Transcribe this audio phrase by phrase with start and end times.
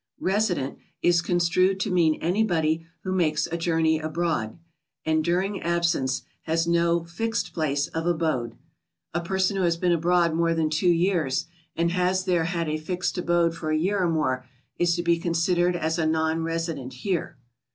[0.19, 4.57] "Resident" is construed to mean anybody who makes a journey abroad,
[5.05, 8.49] and during abs>ence has no fixed place of GOING ABROAD?
[9.11, 9.21] 196 abode.
[9.21, 11.45] A person who has been abroad more than two years,
[11.75, 14.43] and has there had a fixed abode for a year or more,
[14.79, 17.37] is to be considered as a non resident here.